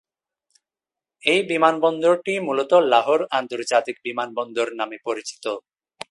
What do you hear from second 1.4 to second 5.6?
বিমানবন্দরটি মূলত লাহোর আন্তর্জাতিক বিমানবন্দর নামে পরিচিত।